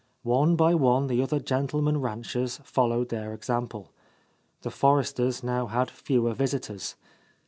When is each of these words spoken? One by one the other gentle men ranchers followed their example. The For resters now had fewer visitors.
One 0.23 0.55
by 0.55 0.73
one 0.73 1.05
the 1.05 1.21
other 1.21 1.39
gentle 1.39 1.79
men 1.79 2.01
ranchers 2.01 2.57
followed 2.63 3.09
their 3.09 3.35
example. 3.35 3.91
The 4.63 4.71
For 4.71 4.97
resters 4.99 5.43
now 5.43 5.67
had 5.67 5.91
fewer 5.91 6.33
visitors. 6.33 6.95